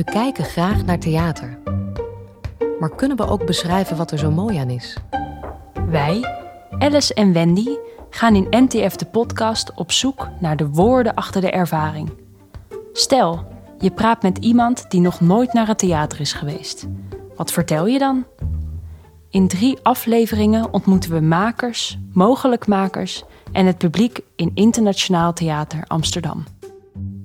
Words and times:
We 0.00 0.06
kijken 0.12 0.44
graag 0.44 0.84
naar 0.84 0.98
theater. 0.98 1.58
Maar 2.78 2.94
kunnen 2.94 3.16
we 3.16 3.26
ook 3.26 3.46
beschrijven 3.46 3.96
wat 3.96 4.10
er 4.10 4.18
zo 4.18 4.30
mooi 4.30 4.56
aan 4.56 4.70
is? 4.70 4.96
Wij, 5.88 6.24
Alice 6.78 7.14
en 7.14 7.32
Wendy, 7.32 7.68
gaan 8.10 8.34
in 8.34 8.46
NTF 8.50 8.96
de 8.96 9.04
podcast 9.04 9.72
op 9.74 9.92
zoek 9.92 10.28
naar 10.38 10.56
de 10.56 10.68
woorden 10.68 11.14
achter 11.14 11.40
de 11.40 11.50
ervaring. 11.50 12.10
Stel, 12.92 13.44
je 13.78 13.90
praat 13.90 14.22
met 14.22 14.38
iemand 14.38 14.90
die 14.90 15.00
nog 15.00 15.20
nooit 15.20 15.52
naar 15.52 15.66
het 15.66 15.78
theater 15.78 16.20
is 16.20 16.32
geweest. 16.32 16.86
Wat 17.36 17.52
vertel 17.52 17.86
je 17.86 17.98
dan? 17.98 18.24
In 19.30 19.48
drie 19.48 19.78
afleveringen 19.82 20.72
ontmoeten 20.72 21.10
we 21.10 21.20
makers, 21.20 21.98
mogelijkmakers 22.12 23.24
en 23.52 23.66
het 23.66 23.78
publiek 23.78 24.20
in 24.36 24.50
Internationaal 24.54 25.32
Theater 25.32 25.84
Amsterdam. 25.86 26.44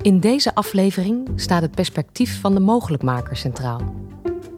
In 0.05 0.19
deze 0.19 0.55
aflevering 0.55 1.29
staat 1.35 1.61
het 1.61 1.71
perspectief 1.71 2.41
van 2.41 2.53
de 2.53 2.59
mogelijkmaker 2.59 3.37
centraal. 3.37 3.81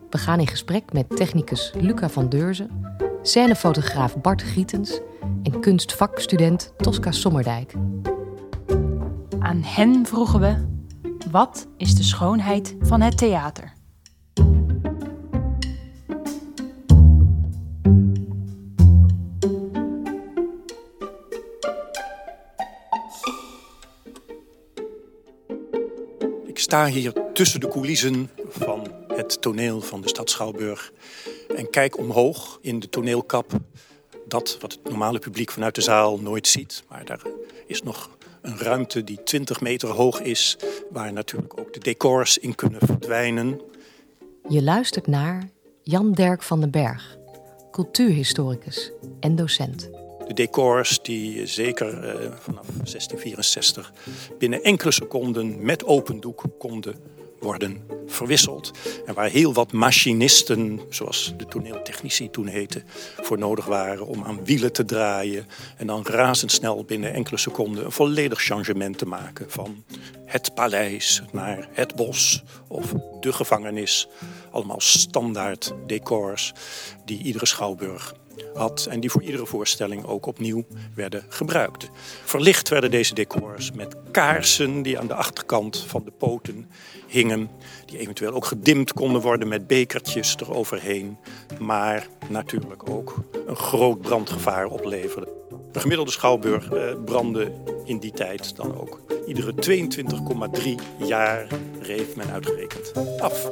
We 0.09 0.17
gaan 0.17 0.39
in 0.39 0.47
gesprek 0.47 0.93
met 0.93 1.15
technicus 1.15 1.73
Luca 1.79 2.09
van 2.09 2.29
Deurzen, 2.29 2.69
scènefotograaf 3.21 4.21
Bart 4.21 4.41
Gietens 4.41 4.99
en 5.43 5.59
kunstvakstudent 5.59 6.73
Tosca 6.77 7.11
Sommerdijk. 7.11 7.73
Aan 9.39 9.61
hen 9.63 10.05
vroegen 10.05 10.39
we: 10.39 10.67
wat 11.31 11.67
is 11.77 11.95
de 11.95 12.03
schoonheid 12.03 12.75
van 12.79 13.01
het 13.01 13.17
theater? 13.17 13.76
Sta 26.67 26.85
hier 26.85 27.13
tussen 27.33 27.59
de 27.59 27.67
coulissen 27.67 28.29
van 28.47 28.87
het 29.07 29.41
toneel 29.41 29.81
van 29.81 30.01
de 30.01 30.07
stad 30.07 30.29
Schouwburg 30.29 30.91
en 31.55 31.69
kijk 31.69 31.97
omhoog 31.97 32.59
in 32.61 32.79
de 32.79 32.89
toneelkap. 32.89 33.51
Dat 34.27 34.57
wat 34.61 34.71
het 34.71 34.83
normale 34.83 35.19
publiek 35.19 35.51
vanuit 35.51 35.75
de 35.75 35.81
zaal 35.81 36.19
nooit 36.19 36.47
ziet. 36.47 36.83
Maar 36.89 37.05
daar 37.05 37.21
is 37.67 37.81
nog 37.81 38.09
een 38.41 38.57
ruimte 38.57 39.03
die 39.03 39.23
20 39.23 39.61
meter 39.61 39.89
hoog 39.89 40.21
is, 40.21 40.57
waar 40.89 41.13
natuurlijk 41.13 41.59
ook 41.59 41.73
de 41.73 41.79
decors 41.79 42.37
in 42.37 42.55
kunnen 42.55 42.79
verdwijnen. 42.85 43.61
Je 44.49 44.63
luistert 44.63 45.07
naar 45.07 45.49
Jan 45.83 46.11
Dirk 46.11 46.43
van 46.43 46.59
den 46.59 46.71
Berg, 46.71 47.17
cultuurhistoricus 47.71 48.91
en 49.19 49.35
docent. 49.35 49.89
De 50.27 50.33
decors 50.33 51.01
die 51.01 51.45
zeker 51.45 52.03
eh, 52.03 52.31
vanaf 52.39 52.65
1664 52.65 53.93
binnen 54.37 54.63
enkele 54.63 54.91
seconden 54.91 55.65
met 55.65 55.85
open 55.85 56.19
doek 56.19 56.43
konden 56.59 56.95
worden 57.39 57.81
verwisseld. 58.07 58.71
En 59.05 59.13
waar 59.13 59.29
heel 59.29 59.53
wat 59.53 59.71
machinisten, 59.71 60.79
zoals 60.89 61.33
de 61.37 61.45
toneeltechnici 61.45 62.29
toen 62.29 62.47
heten, 62.47 62.83
voor 63.21 63.37
nodig 63.37 63.65
waren 63.65 64.07
om 64.07 64.23
aan 64.23 64.45
wielen 64.45 64.73
te 64.73 64.85
draaien. 64.85 65.47
En 65.77 65.87
dan 65.87 66.05
razendsnel 66.05 66.83
binnen 66.83 67.13
enkele 67.13 67.37
seconden 67.37 67.85
een 67.85 67.91
volledig 67.91 68.41
changement 68.41 68.97
te 68.97 69.05
maken. 69.05 69.51
Van 69.51 69.83
het 70.25 70.53
paleis 70.53 71.21
naar 71.31 71.67
het 71.71 71.95
bos 71.95 72.43
of 72.67 72.93
de 73.19 73.33
gevangenis. 73.33 74.07
Allemaal 74.51 74.81
standaard 74.81 75.73
decors 75.87 76.53
die 77.05 77.23
iedere 77.23 77.45
schouwburg 77.45 78.13
had 78.53 78.87
en 78.89 78.99
die 78.99 79.11
voor 79.11 79.21
iedere 79.21 79.45
voorstelling 79.45 80.05
ook 80.05 80.25
opnieuw 80.25 80.65
werden 80.95 81.23
gebruikt. 81.29 81.89
Verlicht 82.23 82.69
werden 82.69 82.91
deze 82.91 83.13
decors 83.13 83.71
met 83.71 83.95
kaarsen 84.11 84.81
die 84.81 84.99
aan 84.99 85.07
de 85.07 85.13
achterkant 85.13 85.85
van 85.87 86.03
de 86.05 86.11
poten 86.11 86.69
hingen, 87.07 87.49
die 87.85 87.97
eventueel 87.99 88.33
ook 88.33 88.45
gedimd 88.45 88.93
konden 88.93 89.21
worden 89.21 89.47
met 89.47 89.67
bekertjes 89.67 90.35
eroverheen, 90.39 91.17
maar 91.59 92.07
natuurlijk 92.29 92.89
ook 92.89 93.15
een 93.47 93.55
groot 93.55 94.01
brandgevaar 94.01 94.65
opleverden. 94.65 95.29
De 95.71 95.79
gemiddelde 95.79 96.11
schouwburg 96.11 96.71
eh, 96.71 96.93
brandde 97.05 97.51
in 97.85 97.99
die 97.99 98.11
tijd 98.11 98.55
dan 98.55 98.79
ook 98.79 99.01
iedere 99.27 99.53
22,3 100.61 100.69
jaar, 100.97 101.47
heeft 101.79 102.15
men 102.15 102.31
uitgerekend, 102.31 102.93
af. 103.19 103.49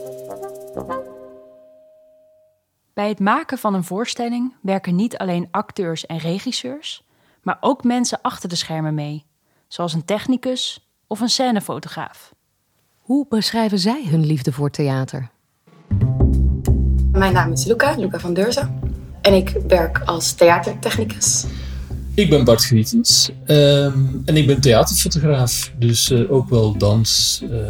Bij 2.95 3.07
het 3.07 3.19
maken 3.19 3.57
van 3.57 3.73
een 3.73 3.83
voorstelling 3.83 4.53
werken 4.61 4.95
niet 4.95 5.17
alleen 5.17 5.47
acteurs 5.51 6.05
en 6.05 6.17
regisseurs, 6.17 7.03
maar 7.41 7.57
ook 7.59 7.83
mensen 7.83 8.19
achter 8.21 8.49
de 8.49 8.55
schermen 8.55 8.93
mee, 8.93 9.25
zoals 9.67 9.93
een 9.93 10.05
technicus 10.05 10.89
of 11.07 11.19
een 11.19 11.29
scènefotograaf. 11.29 12.33
Hoe 12.99 13.25
beschrijven 13.29 13.79
zij 13.79 14.05
hun 14.09 14.25
liefde 14.25 14.51
voor 14.51 14.69
theater? 14.69 15.29
Mijn 17.11 17.33
naam 17.33 17.51
is 17.51 17.65
Luca, 17.65 17.95
Luca 17.97 18.19
van 18.19 18.33
Deurzen. 18.33 18.79
En 19.21 19.33
ik 19.33 19.49
werk 19.67 19.99
als 19.99 20.33
theatertechnicus. 20.33 21.45
Ik 22.13 22.29
ben 22.29 22.43
Bart 22.43 22.63
Grietens 22.63 23.31
ehm, 23.45 23.99
en 24.25 24.35
ik 24.35 24.47
ben 24.47 24.61
theaterfotograaf. 24.61 25.71
Dus 25.77 26.09
uh, 26.09 26.31
ook 26.31 26.49
wel 26.49 26.77
dans, 26.77 27.41
uh, 27.43 27.67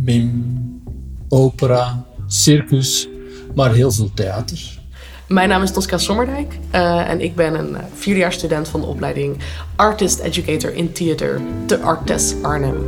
mim, 0.00 0.82
opera, 1.28 2.06
circus, 2.26 3.08
maar 3.54 3.72
heel 3.72 3.90
veel 3.90 4.10
theater. 4.14 4.78
Mijn 5.28 5.48
naam 5.48 5.62
is 5.62 5.72
Tosca 5.72 5.98
Sommerdijk 5.98 6.58
uh, 6.74 7.10
en 7.10 7.20
ik 7.20 7.34
ben 7.34 7.54
een 7.54 7.76
vierdejaars 7.94 8.36
student 8.36 8.68
van 8.68 8.80
de 8.80 8.86
opleiding 8.86 9.36
Artist 9.76 10.18
Educator 10.18 10.74
in 10.74 10.92
Theater 10.92 11.40
te 11.66 11.78
Artes 11.78 12.34
Arnhem. 12.42 12.86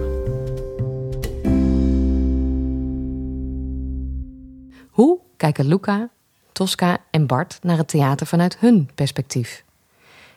Hoe 4.90 5.18
kijken 5.36 5.66
Luca, 5.66 6.08
Tosca 6.52 6.98
en 7.10 7.26
Bart 7.26 7.58
naar 7.62 7.76
het 7.76 7.88
theater 7.88 8.26
vanuit 8.26 8.58
hun 8.58 8.90
perspectief? 8.94 9.64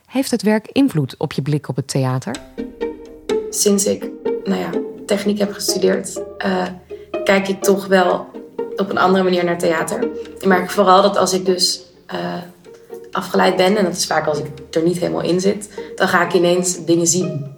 Heeft 0.05 0.31
het 0.31 0.41
werk 0.41 0.67
invloed 0.71 1.17
op 1.17 1.33
je 1.33 1.41
blik 1.41 1.67
op 1.67 1.75
het 1.75 1.87
theater? 1.87 2.35
Sinds 3.49 3.85
ik 3.85 4.09
nou 4.43 4.59
ja, 4.59 4.69
techniek 5.05 5.37
heb 5.37 5.53
gestudeerd, 5.53 6.21
uh, 6.45 6.67
kijk 7.23 7.47
ik 7.47 7.61
toch 7.61 7.87
wel 7.87 8.32
op 8.83 8.89
een 8.89 8.97
andere 8.97 9.23
manier 9.23 9.43
naar 9.43 9.57
theater. 9.57 10.07
Ik 10.39 10.45
merk 10.45 10.71
vooral 10.71 11.01
dat 11.01 11.17
als 11.17 11.33
ik 11.33 11.45
dus 11.45 11.81
uh, 12.13 12.19
afgeleid 13.11 13.55
ben, 13.55 13.77
en 13.77 13.83
dat 13.83 13.95
is 13.95 14.05
vaak 14.05 14.27
als 14.27 14.37
ik 14.37 14.45
er 14.71 14.83
niet 14.83 14.97
helemaal 14.97 15.21
in 15.21 15.39
zit, 15.41 15.69
dan 15.95 16.07
ga 16.07 16.25
ik 16.25 16.33
ineens 16.33 16.85
dingen 16.85 17.07
zien. 17.07 17.55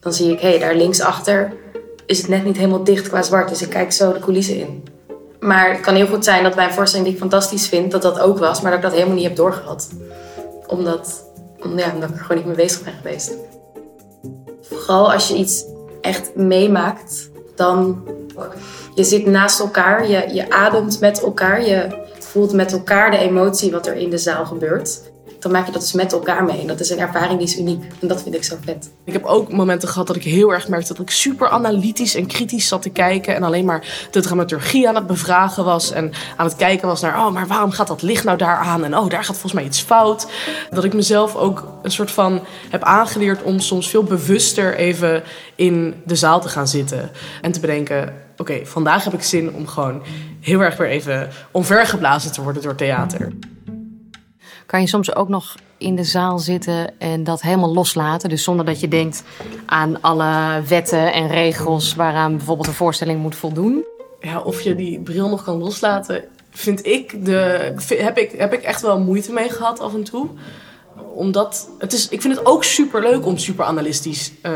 Dan 0.00 0.12
zie 0.12 0.32
ik, 0.32 0.40
hé, 0.40 0.48
hey, 0.48 0.58
daar 0.58 0.74
linksachter 0.74 1.52
is 2.06 2.18
het 2.18 2.28
net 2.28 2.44
niet 2.44 2.56
helemaal 2.56 2.84
dicht 2.84 3.08
qua 3.08 3.22
zwart, 3.22 3.48
dus 3.48 3.62
ik 3.62 3.68
kijk 3.68 3.92
zo 3.92 4.12
de 4.12 4.18
coulissen 4.18 4.58
in. 4.58 4.84
Maar 5.40 5.70
het 5.70 5.80
kan 5.80 5.94
heel 5.94 6.06
goed 6.06 6.24
zijn 6.24 6.42
dat 6.42 6.54
mijn 6.54 6.72
voorstelling 6.72 7.06
die 7.06 7.14
ik 7.16 7.22
fantastisch 7.22 7.68
vind, 7.68 7.90
dat 7.90 8.02
dat 8.02 8.20
ook 8.20 8.38
was, 8.38 8.60
maar 8.60 8.70
dat 8.70 8.80
ik 8.80 8.86
dat 8.86 8.94
helemaal 8.94 9.14
niet 9.14 9.24
heb 9.24 9.36
doorgehad. 9.36 9.88
Omdat, 10.66 11.24
ja, 11.76 11.92
omdat 11.94 12.08
ik 12.08 12.16
er 12.16 12.22
gewoon 12.22 12.36
niet 12.36 12.46
mee 12.46 12.66
bezig 12.66 12.82
ben 12.84 12.92
geweest. 12.92 13.34
Vooral 14.60 15.12
als 15.12 15.28
je 15.28 15.34
iets 15.34 15.64
echt 16.00 16.34
meemaakt, 16.34 17.30
dan 17.54 18.02
je 18.98 19.04
zit 19.04 19.26
naast 19.26 19.60
elkaar, 19.60 20.08
je, 20.08 20.28
je 20.32 20.50
ademt 20.50 21.00
met 21.00 21.22
elkaar, 21.22 21.66
je 21.66 21.86
voelt 22.18 22.52
met 22.52 22.72
elkaar 22.72 23.10
de 23.10 23.18
emotie 23.18 23.70
wat 23.70 23.86
er 23.86 23.96
in 23.96 24.10
de 24.10 24.18
zaal 24.18 24.46
gebeurt. 24.46 25.00
Dan 25.38 25.52
maak 25.52 25.66
je 25.66 25.72
dat 25.72 25.80
dus 25.80 25.92
met 25.92 26.12
elkaar 26.12 26.44
mee. 26.44 26.60
En 26.60 26.66
dat 26.66 26.80
is 26.80 26.90
een 26.90 26.98
ervaring 26.98 27.38
die 27.38 27.48
is 27.48 27.58
uniek. 27.58 27.84
En 28.00 28.08
dat 28.08 28.22
vind 28.22 28.34
ik 28.34 28.44
zo 28.44 28.56
vet. 28.64 28.90
Ik 29.04 29.12
heb 29.12 29.24
ook 29.24 29.52
momenten 29.52 29.88
gehad 29.88 30.06
dat 30.06 30.16
ik 30.16 30.22
heel 30.22 30.52
erg 30.52 30.68
merkte 30.68 30.92
dat 30.92 31.02
ik 31.02 31.10
super 31.10 31.48
analytisch 31.48 32.14
en 32.14 32.26
kritisch 32.26 32.68
zat 32.68 32.82
te 32.82 32.90
kijken. 32.90 33.34
En 33.34 33.42
alleen 33.42 33.64
maar 33.64 34.08
de 34.10 34.20
dramaturgie 34.20 34.88
aan 34.88 34.94
het 34.94 35.06
bevragen 35.06 35.64
was. 35.64 35.90
En 35.90 36.12
aan 36.36 36.46
het 36.46 36.56
kijken 36.56 36.88
was 36.88 37.00
naar, 37.00 37.16
oh, 37.16 37.32
maar 37.32 37.46
waarom 37.46 37.70
gaat 37.70 37.86
dat 37.86 38.02
licht 38.02 38.24
nou 38.24 38.38
daar 38.38 38.56
aan? 38.56 38.84
En 38.84 38.96
oh, 38.96 39.08
daar 39.08 39.24
gaat 39.24 39.38
volgens 39.38 39.52
mij 39.52 39.64
iets 39.64 39.80
fout. 39.80 40.26
Dat 40.70 40.84
ik 40.84 40.94
mezelf 40.94 41.36
ook 41.36 41.64
een 41.82 41.90
soort 41.90 42.10
van 42.10 42.40
heb 42.68 42.82
aangeleerd 42.82 43.42
om 43.42 43.60
soms 43.60 43.90
veel 43.90 44.02
bewuster 44.02 44.76
even 44.76 45.22
in 45.54 45.94
de 46.04 46.16
zaal 46.16 46.40
te 46.40 46.48
gaan 46.48 46.68
zitten. 46.68 47.10
En 47.42 47.52
te 47.52 47.60
bedenken, 47.60 48.26
oké, 48.38 48.66
vandaag 48.66 49.04
heb 49.04 49.12
ik 49.12 49.22
zin 49.22 49.54
om 49.54 49.66
gewoon 49.66 50.02
heel 50.40 50.60
erg 50.60 50.76
weer 50.76 50.88
even 50.88 51.28
omvergeblazen 51.50 52.32
te 52.32 52.42
worden 52.42 52.62
door 52.62 52.74
theater. 52.74 53.32
Kan 54.66 54.80
je 54.80 54.86
soms 54.86 55.14
ook 55.14 55.28
nog 55.28 55.54
in 55.78 55.96
de 55.96 56.04
zaal 56.04 56.38
zitten 56.38 56.98
en 56.98 57.24
dat 57.24 57.42
helemaal 57.42 57.74
loslaten? 57.74 58.28
Dus 58.28 58.44
zonder 58.44 58.64
dat 58.64 58.80
je 58.80 58.88
denkt 58.88 59.22
aan 59.66 60.00
alle 60.00 60.62
wetten 60.68 61.12
en 61.12 61.28
regels 61.28 61.94
waaraan 61.94 62.36
bijvoorbeeld 62.36 62.66
een 62.66 62.74
voorstelling 62.74 63.20
moet 63.20 63.36
voldoen? 63.36 63.84
Ja, 64.20 64.40
of 64.40 64.60
je 64.60 64.74
die 64.74 65.00
bril 65.00 65.28
nog 65.28 65.44
kan 65.44 65.56
loslaten, 65.56 66.24
vind 66.50 66.86
ik, 66.86 67.24
de, 67.24 67.72
heb, 67.88 68.18
ik, 68.18 68.30
heb 68.30 68.52
ik 68.52 68.62
echt 68.62 68.82
wel 68.82 69.00
moeite 69.00 69.32
mee 69.32 69.48
gehad 69.48 69.80
af 69.80 69.94
en 69.94 70.04
toe 70.04 70.28
omdat 71.14 71.68
het 71.78 71.92
is, 71.92 72.08
ik 72.08 72.20
vind 72.20 72.36
het 72.36 72.46
ook 72.46 72.64
super 72.64 73.02
leuk 73.02 73.26
om 73.26 73.38
super 73.38 73.64
analistisch 73.64 74.32
uh, 74.42 74.52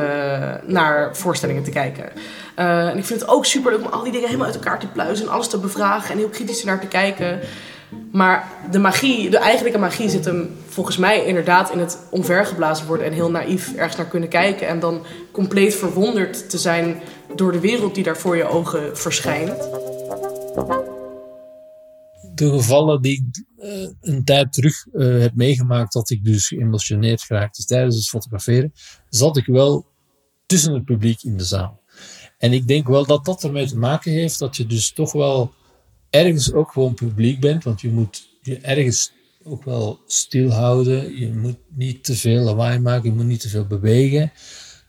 naar 0.67 1.17
voorstellingen 1.17 1.62
te 1.62 1.71
kijken. 1.71 2.12
Uh, 2.59 2.89
en 2.89 2.99
ik 2.99 3.05
vind 3.05 3.21
het 3.21 3.29
ook 3.29 3.44
super 3.44 3.73
leuk 3.73 3.85
om 3.85 3.93
al 3.93 4.03
die 4.03 4.12
dingen 4.12 4.27
helemaal 4.27 4.47
uit 4.47 4.56
elkaar 4.56 4.79
te 4.79 4.87
pluizen 4.87 5.27
en 5.27 5.33
alles 5.33 5.49
te 5.49 5.59
bevragen 5.59 6.11
en 6.11 6.19
heel 6.19 6.29
kritisch 6.29 6.65
naar 6.65 6.81
te 6.81 6.87
kijken. 6.87 7.41
Maar 8.11 8.49
de 8.71 8.79
magie, 8.79 9.31
de 9.31 9.39
eigenlijke 9.39 9.79
magie 9.79 10.09
zit 10.09 10.25
hem 10.25 10.56
volgens 10.69 10.97
mij 10.97 11.25
inderdaad 11.25 11.71
in 11.71 11.79
het 11.79 11.99
omvergeblazen 12.11 12.87
worden 12.87 13.06
en 13.06 13.12
heel 13.12 13.31
naïef 13.31 13.75
ergens 13.75 13.97
naar 13.97 14.06
kunnen 14.06 14.29
kijken. 14.29 14.69
En 14.69 14.81
dan 14.81 15.03
compleet 15.31 15.75
verwonderd 15.75 16.50
te 16.50 16.59
zijn 16.59 17.03
door 17.35 17.53
de 17.53 17.61
wereld 17.61 17.94
die 17.94 18.05
daar 18.05 18.17
voor 18.17 18.37
je 18.37 18.49
ogen 18.49 18.97
verschijnt. 18.97 19.69
De 22.34 22.50
gevallen 22.50 23.02
die 23.02 23.12
ik 23.12 23.44
uh, 23.58 23.88
een 24.00 24.25
tijd 24.25 24.52
terug 24.52 24.87
uh, 24.93 25.20
heb 25.20 25.34
meegemaakt, 25.34 25.93
dat 25.93 26.11
ik 26.11 26.25
dus 26.25 26.46
geëmotioneerd 26.49 27.23
geraakte 27.23 27.64
tijdens 27.64 27.96
het 27.96 28.08
fotograferen, 28.08 28.73
zat 29.08 29.37
ik 29.37 29.46
wel 29.46 29.87
tussen 30.46 30.75
het 30.75 30.84
publiek 30.84 31.23
in 31.23 31.37
de 31.37 31.44
zaal. 31.44 31.81
En 32.38 32.52
ik 32.52 32.67
denk 32.67 32.87
wel 32.87 33.06
dat 33.06 33.25
dat 33.25 33.44
ermee 33.44 33.67
te 33.67 33.79
maken 33.79 34.12
heeft 34.12 34.38
dat 34.38 34.56
je 34.56 34.67
dus 34.67 34.93
toch 34.93 35.12
wel 35.12 35.52
ergens 36.11 36.52
ook 36.52 36.73
gewoon 36.73 36.94
publiek 36.94 37.40
bent, 37.40 37.64
want 37.64 37.81
je 37.81 37.90
moet 37.90 38.29
je 38.43 38.58
ergens 38.58 39.12
ook 39.44 39.64
wel 39.64 40.00
stilhouden. 40.06 41.19
Je 41.19 41.32
moet 41.32 41.58
niet 41.69 42.05
te 42.05 42.14
veel 42.14 42.43
lawaai 42.43 42.79
maken, 42.79 43.11
je 43.11 43.17
moet 43.17 43.26
niet 43.26 43.40
te 43.40 43.49
veel 43.49 43.67
bewegen. 43.67 44.32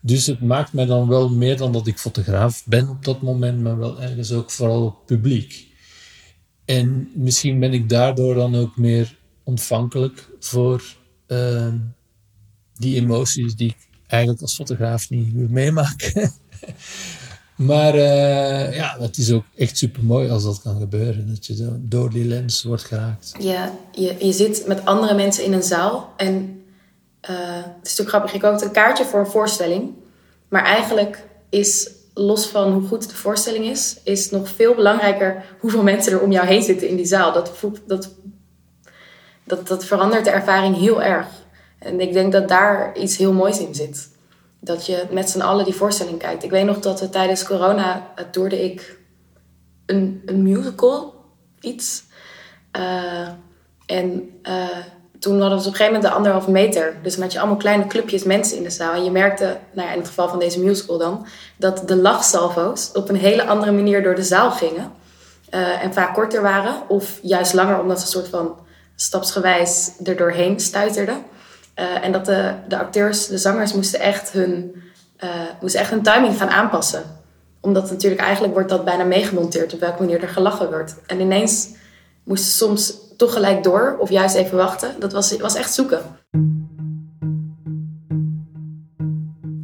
Dus 0.01 0.25
het 0.25 0.41
maakt 0.41 0.73
mij 0.73 0.85
dan 0.85 1.07
wel 1.07 1.29
meer 1.29 1.57
dan 1.57 1.71
dat 1.71 1.87
ik 1.87 1.97
fotograaf 1.97 2.63
ben 2.65 2.89
op 2.89 3.05
dat 3.05 3.21
moment, 3.21 3.61
maar 3.61 3.77
wel 3.77 4.01
ergens 4.01 4.31
ook 4.31 4.51
vooral 4.51 4.91
publiek. 5.05 5.71
En 6.65 7.09
misschien 7.13 7.59
ben 7.59 7.73
ik 7.73 7.89
daardoor 7.89 8.35
dan 8.35 8.55
ook 8.55 8.77
meer 8.77 9.17
ontvankelijk 9.43 10.29
voor 10.39 10.83
uh, 11.27 11.73
die 12.73 12.95
emoties 12.95 13.55
die 13.55 13.67
ik 13.67 13.87
eigenlijk 14.07 14.41
als 14.41 14.55
fotograaf 14.55 15.09
niet 15.09 15.33
wil 15.33 15.47
meemaken. 15.49 16.33
maar 17.55 17.95
uh, 17.95 18.75
ja, 18.75 18.97
het 18.99 19.17
is 19.17 19.31
ook 19.31 19.45
echt 19.55 19.77
super 19.77 20.03
mooi 20.03 20.29
als 20.29 20.43
dat 20.43 20.61
kan 20.61 20.79
gebeuren. 20.79 21.27
Dat 21.27 21.45
je 21.45 21.77
door 21.79 22.09
die 22.09 22.25
lens 22.25 22.63
wordt 22.63 22.83
geraakt. 22.83 23.33
Ja, 23.39 23.73
je, 23.91 24.15
je 24.19 24.31
zit 24.31 24.63
met 24.67 24.85
andere 24.85 25.13
mensen 25.15 25.43
in 25.43 25.53
een 25.53 25.63
zaal. 25.63 26.13
En 26.17 26.33
uh, 27.29 27.55
het 27.55 27.87
is 27.87 27.97
natuurlijk 27.97 28.09
grappig. 28.09 28.33
Je 28.33 28.39
koopt 28.39 28.61
een 28.61 28.71
kaartje 28.71 29.05
voor 29.05 29.19
een 29.19 29.25
voorstelling. 29.25 29.91
Maar 30.47 30.63
eigenlijk 30.63 31.27
is 31.49 31.89
los 32.13 32.47
van 32.47 32.71
hoe 32.71 32.87
goed 32.87 33.09
de 33.09 33.15
voorstelling 33.15 33.65
is, 33.65 33.99
is 34.03 34.29
nog 34.29 34.49
veel 34.49 34.75
belangrijker 34.75 35.45
hoeveel 35.59 35.83
mensen 35.83 36.11
er 36.13 36.21
om 36.21 36.31
jou 36.31 36.47
heen 36.47 36.63
zitten 36.63 36.87
in 36.87 36.95
die 36.95 37.05
zaal. 37.05 37.33
Dat, 37.33 37.51
dat, 37.85 38.15
dat, 39.43 39.67
dat 39.67 39.85
verandert 39.85 40.25
de 40.25 40.31
ervaring 40.31 40.77
heel 40.77 41.01
erg. 41.01 41.27
En 41.79 41.99
ik 41.99 42.13
denk 42.13 42.31
dat 42.31 42.47
daar 42.47 42.97
iets 42.97 43.17
heel 43.17 43.33
moois 43.33 43.59
in 43.59 43.75
zit. 43.75 44.09
Dat 44.59 44.85
je 44.85 45.05
met 45.11 45.29
z'n 45.29 45.41
allen 45.41 45.65
die 45.65 45.73
voorstelling 45.73 46.19
kijkt. 46.19 46.43
Ik 46.43 46.49
weet 46.49 46.65
nog 46.65 46.79
dat 46.79 46.99
we 46.99 47.09
tijdens 47.09 47.43
corona 47.43 48.11
uh, 48.19 48.25
toerde 48.31 48.63
ik 48.63 48.99
een, 49.85 50.21
een 50.25 50.41
musical, 50.41 51.25
iets. 51.59 52.03
Uh, 52.77 53.27
en 53.85 54.39
uh, 54.43 54.67
toen 55.23 55.39
hadden 55.41 55.59
we 55.59 55.63
op 55.63 55.71
een 55.71 55.75
gegeven 55.75 55.93
moment 55.93 56.11
de 56.11 56.17
anderhalve 56.17 56.51
meter. 56.51 56.95
Dus 57.01 57.13
dan 57.13 57.23
had 57.23 57.31
je 57.33 57.39
allemaal 57.39 57.57
kleine 57.57 57.87
clubjes 57.87 58.23
mensen 58.23 58.57
in 58.57 58.63
de 58.63 58.69
zaal. 58.69 58.93
En 58.93 59.03
je 59.03 59.11
merkte, 59.11 59.57
nou 59.71 59.87
ja, 59.87 59.93
in 59.93 59.99
het 59.99 60.07
geval 60.07 60.29
van 60.29 60.39
deze 60.39 60.59
musical 60.59 60.97
dan, 60.97 61.25
dat 61.57 61.83
de 61.87 61.95
lachsalvo's 61.95 62.89
op 62.93 63.09
een 63.09 63.15
hele 63.15 63.45
andere 63.45 63.71
manier 63.71 64.03
door 64.03 64.15
de 64.15 64.23
zaal 64.23 64.51
gingen. 64.51 64.91
Uh, 65.53 65.83
en 65.83 65.93
vaak 65.93 66.13
korter 66.13 66.41
waren, 66.41 66.73
of 66.87 67.19
juist 67.21 67.53
langer, 67.53 67.79
omdat 67.79 67.99
ze 67.99 68.05
een 68.05 68.11
soort 68.11 68.27
van 68.27 68.55
stapsgewijs 68.95 69.91
er 70.03 70.15
doorheen 70.15 70.59
stuiterden. 70.59 71.23
Uh, 71.79 72.05
en 72.05 72.11
dat 72.11 72.25
de, 72.25 72.53
de 72.67 72.77
acteurs, 72.77 73.27
de 73.27 73.37
zangers, 73.37 73.73
moesten 73.73 73.99
echt, 73.99 74.31
hun, 74.31 74.83
uh, 75.23 75.29
moesten 75.61 75.81
echt 75.81 75.89
hun 75.89 76.03
timing 76.03 76.37
gaan 76.37 76.49
aanpassen. 76.49 77.03
Omdat 77.61 77.89
natuurlijk 77.89 78.21
eigenlijk 78.21 78.53
wordt 78.53 78.69
dat 78.69 78.85
bijna 78.85 79.03
meegemonteerd 79.03 79.73
op 79.73 79.79
welke 79.79 80.01
manier 80.01 80.21
er 80.21 80.29
gelachen 80.29 80.69
wordt. 80.69 80.95
En 81.07 81.19
ineens 81.19 81.69
moesten 82.23 82.51
soms 82.51 82.93
toch 83.17 83.33
gelijk 83.33 83.63
door 83.63 83.97
of 83.99 84.09
juist 84.09 84.35
even 84.35 84.57
wachten. 84.57 84.95
Dat 84.99 85.11
was, 85.11 85.37
was 85.37 85.55
echt 85.55 85.73
zoeken. 85.73 86.01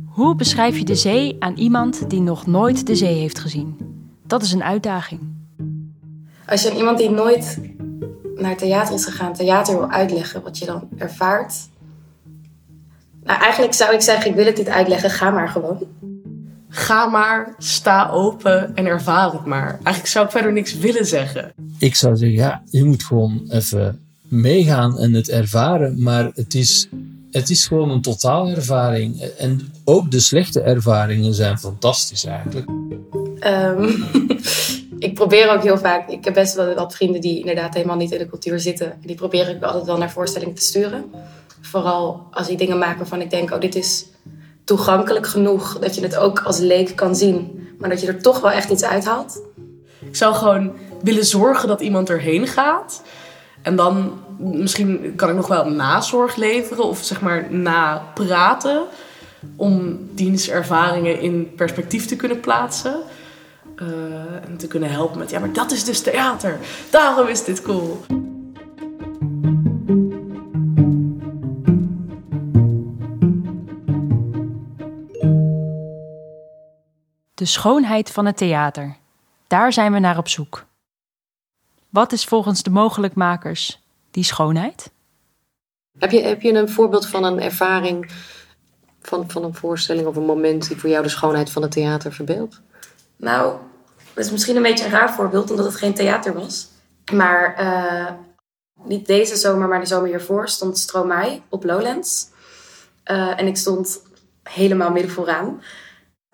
Hoe 0.06 0.36
beschrijf 0.36 0.78
je 0.78 0.86
de 0.86 0.96
zee 0.96 1.36
aan 1.40 1.56
iemand 1.56 2.10
die 2.10 2.22
nog 2.22 2.48
nooit 2.48 2.88
de 2.88 2.96
zee 2.96 3.16
heeft 3.16 3.40
gezien? 3.40 3.78
Dat 4.28 4.42
is 4.42 4.52
een 4.52 4.64
uitdaging. 4.64 5.22
Als 6.48 6.62
je 6.62 6.72
aan 6.72 6.78
iemand 6.78 6.98
die 6.98 7.10
nooit 7.10 7.60
naar 8.36 8.58
theater 8.58 8.94
is 8.94 9.06
gegaan, 9.06 9.34
theater 9.34 9.78
wil 9.78 9.90
uitleggen 9.90 10.44
wat 10.44 10.58
je 10.58 10.66
dan 10.66 10.90
ervaart. 10.98 11.54
Nou, 13.24 13.40
eigenlijk 13.42 13.74
zou 13.74 13.94
ik 13.94 14.02
zeggen, 14.02 14.30
ik 14.30 14.36
wil 14.36 14.46
het 14.46 14.58
niet 14.58 14.70
uitleggen, 14.70 15.10
ga 15.10 15.30
maar 15.30 15.50
gewoon. 15.50 15.78
Ga 16.70 17.06
maar, 17.06 17.56
sta 17.58 18.10
open 18.10 18.76
en 18.76 18.86
ervaar 18.86 19.32
het 19.32 19.46
maar. 19.46 19.70
Eigenlijk 19.72 20.08
zou 20.08 20.26
ik 20.26 20.32
verder 20.32 20.54
niks 20.54 20.78
willen 20.78 21.06
zeggen. 21.06 21.54
Ik 21.80 21.96
zou 21.96 22.16
zeggen, 22.16 22.38
ja, 22.38 22.64
je 22.70 22.84
moet 22.84 23.04
gewoon 23.04 23.42
even 23.50 24.00
meegaan 24.28 24.98
en 24.98 25.14
het 25.14 25.30
ervaren. 25.30 26.04
Maar 26.04 26.32
het 26.34 26.54
is, 26.54 26.88
het 27.32 27.50
is 27.50 27.68
gewoon 27.68 27.90
een 27.90 28.02
totaalervaring. 28.02 29.22
En 29.22 29.74
ook 29.84 30.12
de 30.12 30.20
slechte 30.20 30.62
ervaringen 30.62 31.34
zijn 31.34 31.58
fantastisch 31.58 32.26
eigenlijk. 32.26 32.68
Um, 33.48 34.06
ik 35.00 35.14
probeer 35.14 35.50
ook 35.50 35.64
heel 35.64 35.78
vaak, 35.78 36.10
ik 36.10 36.24
heb 36.24 36.34
best 36.34 36.56
wel 36.56 36.76
wat 36.76 36.96
vrienden 36.96 37.22
die 37.22 37.40
inderdaad 37.40 37.74
helemaal 37.74 37.98
niet 37.98 38.12
in 38.12 38.18
de 38.18 38.30
cultuur 38.30 38.60
zitten. 38.60 38.94
Die 39.06 39.16
probeer 39.16 39.50
ik 39.50 39.64
altijd 39.64 39.86
wel 39.86 39.98
naar 39.98 40.12
voorstellingen 40.12 40.56
te 40.56 40.62
sturen. 40.62 41.06
Vooral 41.62 42.28
als 42.32 42.48
die 42.48 42.58
dingen 42.58 42.78
maken 42.78 42.98
waarvan 42.98 43.22
ik 43.22 43.30
denk, 43.30 43.52
oh 43.52 43.60
dit 43.60 43.76
is 43.76 44.06
toegankelijk 44.70 45.28
genoeg 45.28 45.80
dat 45.80 45.96
je 45.96 46.02
het 46.02 46.18
ook 46.18 46.40
als 46.40 46.58
leek 46.60 46.96
kan 46.96 47.16
zien, 47.16 47.68
maar 47.80 47.90
dat 47.90 48.02
je 48.02 48.08
er 48.08 48.22
toch 48.22 48.40
wel 48.40 48.52
echt 48.52 48.70
iets 48.70 48.84
uithaalt? 48.84 49.42
Ik 50.00 50.16
zou 50.16 50.36
gewoon 50.36 50.74
willen 51.02 51.26
zorgen 51.26 51.68
dat 51.68 51.82
iemand 51.82 52.10
erheen 52.10 52.48
gaat. 52.48 53.02
En 53.62 53.76
dan 53.76 54.20
misschien 54.38 55.14
kan 55.16 55.30
ik 55.30 55.36
nog 55.36 55.48
wel 55.48 55.70
nazorg 55.70 56.36
leveren 56.36 56.84
of 56.84 57.04
zeg 57.04 57.22
maar 57.22 57.54
napraten. 57.54 58.84
Om 59.56 60.00
dienstervaringen 60.14 61.20
in 61.20 61.52
perspectief 61.56 62.06
te 62.06 62.16
kunnen 62.16 62.40
plaatsen. 62.40 63.00
Uh, 63.82 63.88
en 64.50 64.58
te 64.58 64.68
kunnen 64.68 64.92
helpen 64.92 65.20
met, 65.20 65.30
ja, 65.30 65.40
maar 65.40 65.54
dat 65.54 65.72
is 65.72 65.84
dus 65.84 66.02
theater. 66.02 66.58
Daarom 66.90 67.28
is 67.28 67.44
dit 67.44 67.62
cool. 67.62 68.00
Schoonheid 77.50 78.12
van 78.12 78.26
het 78.26 78.38
theater. 78.38 78.96
Daar 79.48 79.74
zijn 79.74 79.94
we 79.94 80.00
naar 80.00 80.18
op 80.18 80.28
zoek. 80.28 80.66
Wat 81.90 82.12
is 82.12 82.26
volgens 82.26 82.64
de 82.64 82.70
mogelijkmakers 82.70 83.82
die 84.12 84.24
schoonheid? 84.24 84.92
Heb 86.00 86.12
je, 86.12 86.22
heb 86.22 86.42
je 86.42 86.54
een 86.54 86.70
voorbeeld 86.70 87.08
van 87.08 87.24
een 87.24 87.42
ervaring 87.42 88.12
van, 89.02 89.30
van 89.30 89.44
een 89.44 89.56
voorstelling 89.56 90.08
of 90.08 90.16
een 90.16 90.26
moment 90.26 90.68
die 90.68 90.78
voor 90.78 90.90
jou 90.90 91.04
de 91.04 91.10
schoonheid 91.10 91.50
van 91.50 91.62
het 91.62 91.72
theater 91.72 92.14
verbeeldt? 92.14 92.62
Nou, 93.16 93.58
dat 94.14 94.26
is 94.26 94.32
misschien 94.32 94.56
een 94.56 94.62
beetje 94.62 94.86
een 94.86 94.92
raar 94.92 95.14
voorbeeld, 95.14 95.52
omdat 95.52 95.66
het 95.66 95.76
geen 95.76 95.94
theater 95.94 96.34
was. 96.34 96.68
Maar 97.14 97.62
uh, 97.62 98.12
niet 98.84 99.06
deze 99.06 99.36
zomer, 99.36 99.68
maar 99.68 99.80
de 99.80 99.86
zomer 99.86 100.08
hiervoor 100.08 100.50
stond 100.50 100.78
Stromae 100.78 101.42
op 101.50 101.64
Lowlands. 101.64 102.28
Uh, 103.06 103.40
en 103.40 103.48
ik 103.48 103.58
stond 103.58 104.02
helemaal 104.44 104.92
midden 104.92 105.12
vooraan 105.12 105.62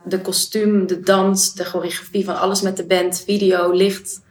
de 0.05 0.21
kostuum, 0.21 0.87
de 0.87 0.99
dans, 0.99 1.53
de 1.53 1.63
choreografie 1.63 2.25
van 2.25 2.39
alles 2.39 2.61
met 2.61 2.77
de 2.77 2.85
band, 2.85 3.23
video, 3.25 3.71
licht. 3.71 4.21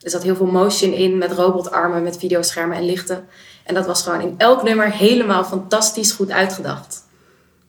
Er 0.00 0.10
zat 0.10 0.22
heel 0.22 0.36
veel 0.36 0.46
motion 0.46 0.92
in 0.92 1.18
met 1.18 1.32
robotarmen, 1.32 2.02
met 2.02 2.18
videoschermen 2.18 2.76
en 2.76 2.84
lichten. 2.84 3.26
En 3.64 3.74
dat 3.74 3.86
was 3.86 4.02
gewoon 4.02 4.20
in 4.20 4.34
elk 4.38 4.62
nummer 4.62 4.92
helemaal 4.92 5.44
fantastisch 5.44 6.12
goed 6.12 6.30
uitgedacht. 6.30 7.04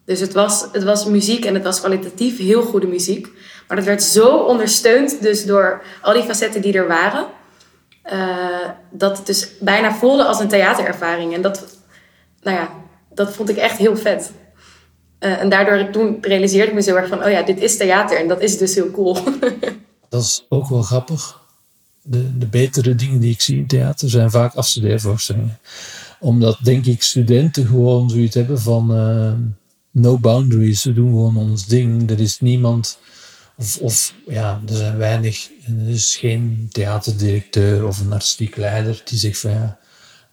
Dus 0.05 0.19
het 0.19 0.33
was, 0.33 0.67
het 0.71 0.83
was 0.83 1.05
muziek 1.05 1.45
en 1.45 1.53
het 1.53 1.63
was 1.63 1.79
kwalitatief 1.79 2.37
heel 2.37 2.61
goede 2.61 2.87
muziek. 2.87 3.27
Maar 3.67 3.77
dat 3.77 3.85
werd 3.85 4.03
zo 4.03 4.27
ondersteund 4.27 5.21
dus 5.21 5.45
door 5.45 5.81
al 6.01 6.13
die 6.13 6.23
facetten 6.23 6.61
die 6.61 6.73
er 6.73 6.87
waren. 6.87 7.27
Uh, 8.13 8.69
dat 8.89 9.17
het 9.17 9.25
dus 9.25 9.49
bijna 9.59 9.93
voelde 9.93 10.23
als 10.23 10.39
een 10.39 10.47
theaterervaring. 10.47 11.33
En 11.33 11.41
dat, 11.41 11.65
nou 12.41 12.57
ja, 12.57 12.69
dat 13.13 13.33
vond 13.33 13.49
ik 13.49 13.57
echt 13.57 13.77
heel 13.77 13.97
vet. 13.97 14.31
Uh, 15.23 15.41
en 15.41 15.49
daardoor 15.49 15.89
toen 15.89 16.17
realiseerde 16.21 16.67
ik 16.67 16.73
me 16.73 16.81
zo 16.81 16.95
erg 16.95 17.07
van, 17.07 17.23
oh 17.23 17.31
ja, 17.31 17.43
dit 17.43 17.61
is 17.61 17.77
theater 17.77 18.17
en 18.17 18.27
dat 18.27 18.41
is 18.41 18.57
dus 18.57 18.75
heel 18.75 18.91
cool. 18.91 19.17
dat 20.09 20.23
is 20.23 20.45
ook 20.49 20.69
wel 20.69 20.81
grappig. 20.81 21.41
De, 22.01 22.37
de 22.37 22.45
betere 22.45 22.95
dingen 22.95 23.19
die 23.19 23.31
ik 23.31 23.41
zie 23.41 23.57
in 23.57 23.67
theater 23.67 24.09
zijn 24.09 24.31
vaak 24.31 24.55
afstudeervoorstellingen. 24.55 25.59
Omdat, 26.19 26.57
denk 26.63 26.85
ik, 26.85 27.03
studenten 27.03 27.65
gewoon 27.65 28.09
zoiets 28.09 28.35
hebben 28.35 28.59
van 28.59 28.95
uh, 28.95 29.33
no 29.91 30.17
boundaries. 30.17 30.83
We 30.83 30.93
doen 30.93 31.09
gewoon 31.09 31.37
ons 31.37 31.65
ding. 31.65 32.09
Er 32.09 32.19
is 32.19 32.39
niemand, 32.39 32.99
of, 33.57 33.77
of 33.77 34.13
ja, 34.27 34.61
er 34.67 34.75
zijn 34.75 34.97
weinig, 34.97 35.49
er 35.65 35.89
is 35.89 36.15
geen 36.15 36.67
theaterdirecteur 36.71 37.87
of 37.87 37.99
een 37.99 38.13
artistiek 38.13 38.55
leider 38.55 39.01
die 39.05 39.17
zegt 39.17 39.39
van 39.39 39.51
ja, 39.51 39.79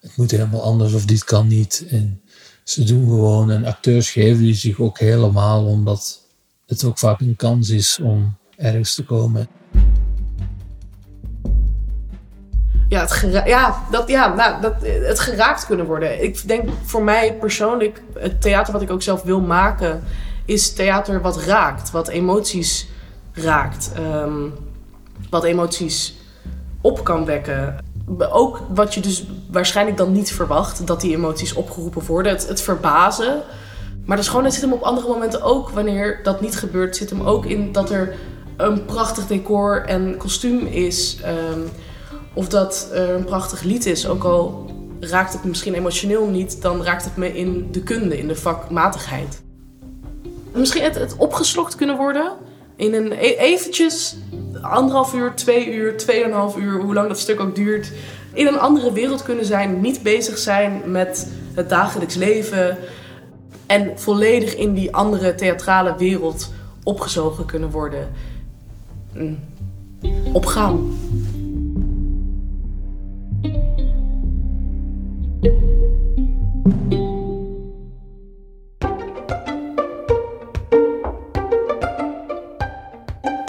het 0.01 0.17
moet 0.17 0.31
helemaal 0.31 0.63
anders 0.63 0.93
of 0.93 1.05
dit 1.05 1.25
kan 1.25 1.47
niet. 1.47 1.85
En 1.91 2.21
ze 2.71 2.85
doen 2.85 3.05
gewoon 3.05 3.51
en 3.51 3.65
acteurs 3.65 4.11
geven 4.11 4.43
die 4.43 4.55
zich 4.55 4.81
ook 4.81 4.99
helemaal 4.99 5.67
omdat 5.67 6.21
het 6.67 6.85
ook 6.85 6.99
vaak 6.99 7.21
een 7.21 7.37
kans 7.37 7.71
is 7.71 7.99
om 8.03 8.35
ergens 8.57 8.95
te 8.95 9.05
komen. 9.05 9.49
Ja, 12.89 13.01
het, 13.01 13.43
ja, 13.47 13.83
dat, 13.91 14.09
ja 14.09 14.35
nou, 14.35 14.61
dat, 14.61 14.75
het 14.83 15.21
geraakt 15.21 15.67
kunnen 15.67 15.87
worden. 15.87 16.23
Ik 16.23 16.49
denk 16.49 16.69
voor 16.85 17.03
mij 17.03 17.35
persoonlijk, 17.35 18.03
het 18.19 18.41
theater 18.41 18.73
wat 18.73 18.83
ik 18.83 18.91
ook 18.91 19.03
zelf 19.03 19.23
wil 19.23 19.41
maken, 19.41 20.03
is 20.45 20.73
theater 20.73 21.21
wat 21.21 21.43
raakt, 21.43 21.91
wat 21.91 22.09
emoties 22.09 22.89
raakt. 23.33 23.93
Um, 23.99 24.53
wat 25.31 25.45
emoties 25.45 26.15
op 26.81 27.05
kan 27.05 27.25
wekken. 27.25 27.77
Ook 28.19 28.61
wat 28.75 28.95
je 28.95 29.01
dus 29.01 29.27
waarschijnlijk 29.51 29.97
dan 29.97 30.13
niet 30.13 30.33
verwacht, 30.33 30.87
dat 30.87 31.01
die 31.01 31.17
emoties 31.17 31.53
opgeroepen 31.53 32.07
worden. 32.07 32.33
Het, 32.33 32.49
het 32.49 32.63
verbazen. 32.63 33.43
Maar 34.05 34.17
de 34.17 34.23
schoonheid 34.23 34.55
zit 34.55 34.63
hem 34.63 34.73
op 34.73 34.83
andere 34.83 35.09
momenten 35.09 35.43
ook, 35.43 35.71
wanneer 35.71 36.21
dat 36.23 36.41
niet 36.41 36.57
gebeurt, 36.57 36.97
zit 36.97 37.11
hem 37.11 37.23
ook 37.23 37.47
in 37.47 37.73
dat 37.73 37.91
er 37.91 38.15
een 38.57 38.85
prachtig 38.85 39.27
decor 39.27 39.85
en 39.87 40.17
kostuum 40.17 40.67
is. 40.67 41.19
ehm, 41.23 41.61
of 42.35 42.49
dat 42.49 42.89
er 42.93 43.11
een 43.11 43.25
prachtig 43.25 43.63
lied 43.63 43.87
is. 43.87 44.09
Ook 44.09 44.25
al 44.25 44.71
raakt 45.01 45.33
het 45.33 45.43
me 45.43 45.49
misschien 45.49 45.75
emotioneel 45.75 46.27
niet, 46.27 46.63
dan 46.63 46.83
raakt 46.85 47.05
het 47.05 47.17
me 47.17 47.37
in 47.37 47.69
de 47.73 47.83
kunde, 47.83 48.19
in 48.19 48.29
de 48.29 48.37
vakmatigheid. 48.37 49.43
Misschien 50.53 50.83
het, 50.83 51.15
opgeslokt 51.17 51.75
kunnen 51.75 51.97
worden 51.97 52.33
in 52.77 52.95
een 52.95 53.13
e- 53.13 53.37
eventjes 53.37 54.17
anderhalf 54.71 55.15
uur, 55.15 55.35
twee 55.35 55.75
uur, 55.75 55.97
tweeënhalf 55.97 56.57
uur, 56.57 56.81
hoe 56.81 56.95
lang 56.95 57.09
dat 57.09 57.19
stuk 57.19 57.41
ook 57.41 57.55
duurt. 57.55 57.93
In 58.33 58.47
een 58.47 58.59
andere 58.59 58.93
wereld 58.93 59.23
kunnen 59.23 59.45
zijn, 59.45 59.81
niet 59.81 60.03
bezig 60.03 60.39
zijn 60.39 60.83
met 60.87 61.31
het 61.55 61.69
dagelijks 61.69 62.15
leven. 62.15 62.77
En 63.67 63.93
volledig 63.99 64.55
in 64.55 64.75
die 64.75 64.95
andere 64.95 65.35
theatrale 65.35 65.95
wereld 65.99 66.53
opgezogen 66.83 67.45
kunnen 67.47 67.71
worden. 67.71 68.09
Mm. 69.13 69.39
Opgaan. 70.33 70.99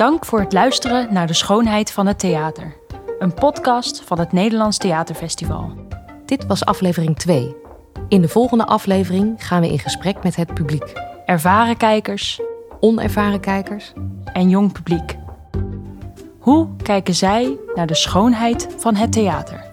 Dank 0.01 0.25
voor 0.25 0.39
het 0.39 0.53
luisteren 0.53 1.13
naar 1.13 1.27
De 1.27 1.33
Schoonheid 1.33 1.91
van 1.91 2.07
het 2.07 2.19
Theater. 2.19 2.75
Een 3.19 3.33
podcast 3.33 4.03
van 4.05 4.19
het 4.19 4.31
Nederlands 4.31 4.77
Theaterfestival. 4.77 5.73
Dit 6.25 6.45
was 6.45 6.65
aflevering 6.65 7.17
2. 7.17 7.55
In 8.07 8.21
de 8.21 8.27
volgende 8.27 8.65
aflevering 8.65 9.47
gaan 9.47 9.61
we 9.61 9.71
in 9.71 9.79
gesprek 9.79 10.23
met 10.23 10.35
het 10.35 10.53
publiek. 10.53 10.93
Ervaren 11.25 11.77
kijkers 11.77 12.41
Onervaren 12.79 13.39
kijkers, 13.39 13.93
en 14.33 14.49
jong 14.49 14.71
publiek. 14.71 15.15
Hoe 16.39 16.75
kijken 16.83 17.13
zij 17.13 17.57
naar 17.75 17.87
de 17.87 17.95
schoonheid 17.95 18.67
van 18.77 18.95
het 18.95 19.11
theater? 19.11 19.70